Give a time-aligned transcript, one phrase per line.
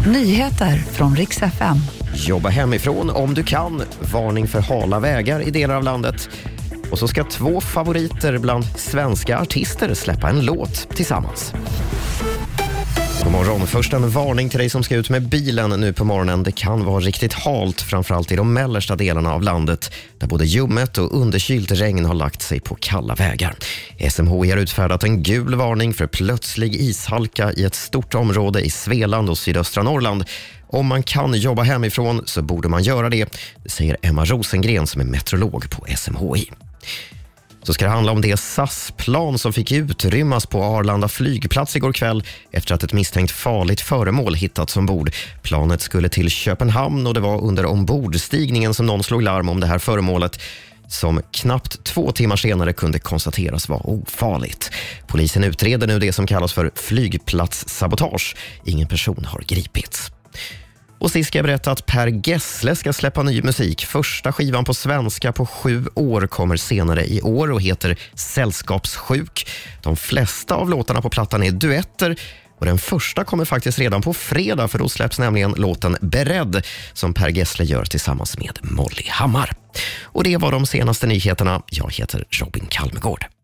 [0.00, 1.76] Nyheter från riks FM.
[2.14, 3.82] Jobba hemifrån om du kan.
[4.12, 6.28] Varning för hala vägar i delar av landet.
[6.90, 11.52] Och så ska två favoriter bland svenska artister släppa en låt tillsammans.
[13.34, 13.66] Morgon.
[13.66, 16.42] Först en varning till dig som ska ut med bilen nu på morgonen.
[16.42, 20.98] Det kan vara riktigt halt, framförallt i de mellersta delarna av landet där både ljummet
[20.98, 23.54] och underkylt regn har lagt sig på kalla vägar.
[24.10, 29.30] SMHI har utfärdat en gul varning för plötslig ishalka i ett stort område i Svealand
[29.30, 30.24] och sydöstra Norrland.
[30.66, 35.04] Om man kan jobba hemifrån så borde man göra det, säger Emma Rosengren som är
[35.04, 36.50] meteorolog på SMHI
[37.64, 42.22] så ska det handla om det SAS-plan som fick utrymmas på Arlanda flygplats igår kväll
[42.50, 45.10] efter att ett misstänkt farligt föremål hittats ombord.
[45.42, 49.66] Planet skulle till Köpenhamn och det var under ombordstigningen som någon slog larm om det
[49.66, 50.40] här föremålet
[50.88, 54.70] som knappt två timmar senare kunde konstateras vara ofarligt.
[55.06, 58.36] Polisen utreder nu det som kallas för flygplatssabotage.
[58.64, 60.10] Ingen person har gripits.
[61.04, 63.86] Och sist ska jag berätta att Per Gessle ska släppa ny musik.
[63.86, 69.48] Första skivan på svenska på sju år kommer senare i år och heter Sällskapssjuk.
[69.82, 72.16] De flesta av låtarna på plattan är duetter
[72.58, 77.14] och den första kommer faktiskt redan på fredag för då släpps nämligen låten Beredd som
[77.14, 79.50] Per Gessle gör tillsammans med Molly Hammar.
[80.02, 81.62] Och det var de senaste nyheterna.
[81.70, 83.34] Jag heter Robin Kalmegård.